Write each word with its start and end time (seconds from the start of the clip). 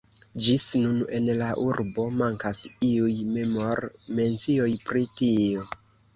Ĝis 0.43 0.63
nun 0.85 0.95
en 1.17 1.27
la 1.41 1.49
urbo 1.65 2.05
mankas 2.21 2.61
iuj 2.89 3.13
memor-mencioj 3.37 4.69
pri 4.91 5.07
tio. 5.23 5.71